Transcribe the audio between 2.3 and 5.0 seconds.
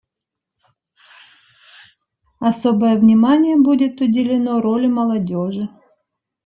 Особое внимание будет уделено роли